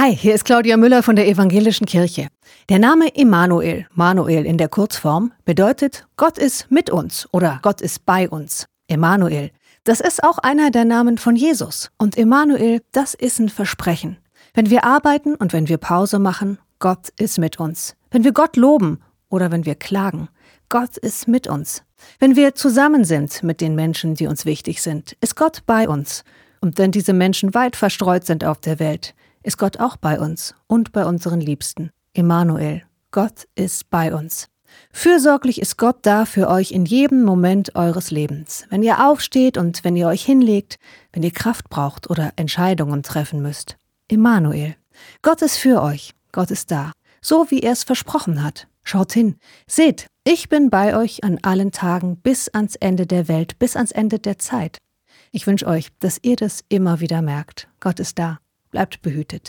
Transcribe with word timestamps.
Hi, 0.00 0.14
hier 0.14 0.36
ist 0.36 0.44
Claudia 0.44 0.76
Müller 0.76 1.02
von 1.02 1.16
der 1.16 1.26
Evangelischen 1.26 1.84
Kirche. 1.84 2.28
Der 2.68 2.78
Name 2.78 3.08
Immanuel, 3.08 3.84
Manuel 3.94 4.46
in 4.46 4.56
der 4.56 4.68
Kurzform, 4.68 5.32
bedeutet 5.44 6.06
Gott 6.16 6.38
ist 6.38 6.70
mit 6.70 6.88
uns 6.88 7.26
oder 7.32 7.58
Gott 7.62 7.80
ist 7.80 8.06
bei 8.06 8.28
uns. 8.28 8.68
Immanuel. 8.86 9.50
Das 9.82 9.98
ist 9.98 10.22
auch 10.22 10.38
einer 10.38 10.70
der 10.70 10.84
Namen 10.84 11.18
von 11.18 11.34
Jesus. 11.34 11.90
Und 11.98 12.16
Immanuel, 12.16 12.80
das 12.92 13.14
ist 13.14 13.40
ein 13.40 13.48
Versprechen. 13.48 14.18
Wenn 14.54 14.70
wir 14.70 14.84
arbeiten 14.84 15.34
und 15.34 15.52
wenn 15.52 15.68
wir 15.68 15.78
Pause 15.78 16.20
machen, 16.20 16.58
Gott 16.78 17.08
ist 17.18 17.40
mit 17.40 17.58
uns. 17.58 17.96
Wenn 18.12 18.22
wir 18.22 18.32
Gott 18.32 18.54
loben 18.56 19.00
oder 19.30 19.50
wenn 19.50 19.66
wir 19.66 19.74
klagen, 19.74 20.28
Gott 20.68 20.96
ist 20.96 21.26
mit 21.26 21.48
uns. 21.48 21.82
Wenn 22.20 22.36
wir 22.36 22.54
zusammen 22.54 23.02
sind 23.02 23.42
mit 23.42 23.60
den 23.60 23.74
Menschen, 23.74 24.14
die 24.14 24.28
uns 24.28 24.44
wichtig 24.44 24.80
sind, 24.80 25.16
ist 25.20 25.34
Gott 25.34 25.62
bei 25.66 25.88
uns. 25.88 26.22
Und 26.60 26.78
wenn 26.78 26.92
diese 26.92 27.12
Menschen 27.12 27.52
weit 27.52 27.74
verstreut 27.74 28.26
sind 28.26 28.44
auf 28.44 28.60
der 28.60 28.78
Welt, 28.78 29.16
ist 29.42 29.58
Gott 29.58 29.78
auch 29.78 29.96
bei 29.96 30.20
uns 30.20 30.54
und 30.66 30.92
bei 30.92 31.04
unseren 31.04 31.40
Liebsten. 31.40 31.90
Immanuel, 32.12 32.82
Gott 33.10 33.46
ist 33.54 33.90
bei 33.90 34.14
uns. 34.14 34.48
Fürsorglich 34.92 35.60
ist 35.60 35.78
Gott 35.78 35.98
da 36.02 36.24
für 36.24 36.48
euch 36.48 36.72
in 36.72 36.84
jedem 36.84 37.22
Moment 37.22 37.74
eures 37.74 38.10
Lebens. 38.10 38.66
Wenn 38.70 38.82
ihr 38.82 39.06
aufsteht 39.06 39.56
und 39.56 39.84
wenn 39.84 39.96
ihr 39.96 40.08
euch 40.08 40.24
hinlegt, 40.24 40.78
wenn 41.12 41.22
ihr 41.22 41.30
Kraft 41.30 41.68
braucht 41.68 42.10
oder 42.10 42.32
Entscheidungen 42.36 43.02
treffen 43.02 43.40
müsst. 43.40 43.76
Immanuel, 44.08 44.76
Gott 45.22 45.42
ist 45.42 45.56
für 45.56 45.82
euch, 45.82 46.14
Gott 46.32 46.50
ist 46.50 46.70
da, 46.70 46.92
so 47.20 47.50
wie 47.50 47.60
er 47.60 47.72
es 47.72 47.84
versprochen 47.84 48.42
hat. 48.42 48.68
Schaut 48.82 49.12
hin, 49.12 49.36
seht, 49.66 50.06
ich 50.24 50.48
bin 50.48 50.70
bei 50.70 50.96
euch 50.96 51.22
an 51.24 51.38
allen 51.42 51.72
Tagen 51.72 52.16
bis 52.16 52.48
ans 52.48 52.74
Ende 52.76 53.06
der 53.06 53.28
Welt, 53.28 53.58
bis 53.58 53.76
ans 53.76 53.92
Ende 53.92 54.18
der 54.18 54.38
Zeit. 54.38 54.78
Ich 55.30 55.46
wünsche 55.46 55.66
euch, 55.66 55.88
dass 56.00 56.18
ihr 56.22 56.36
das 56.36 56.64
immer 56.68 57.00
wieder 57.00 57.20
merkt. 57.20 57.68
Gott 57.80 58.00
ist 58.00 58.18
da. 58.18 58.38
Bleibt 58.70 59.02
behütet. 59.02 59.46